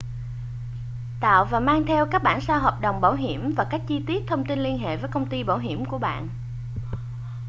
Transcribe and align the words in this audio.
tạo 1.19 1.45
và 1.45 1.59
mang 1.59 1.85
theo 1.85 2.05
các 2.05 2.23
bản 2.23 2.41
sao 2.41 2.59
hợp 2.59 2.77
đồng 2.81 2.81
đồng 2.81 3.01
bảo 3.01 3.13
hiểm 3.15 3.53
và 3.57 3.67
các 3.69 3.81
chi 3.87 4.03
tiết 4.07 4.23
thông 4.27 4.45
tin 4.45 4.59
liên 4.59 4.77
hệ 4.77 4.97
với 4.97 5.09
công 5.09 5.25
ty 5.27 5.43
bảo 5.43 5.57
hiểm 5.57 5.85
của 5.85 5.97
bạn 5.99 6.27